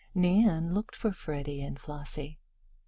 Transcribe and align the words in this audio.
Nan 0.15 0.73
looked 0.73 0.95
for 0.95 1.11
Freddie 1.11 1.61
and 1.61 1.77
Flossie. 1.79 2.39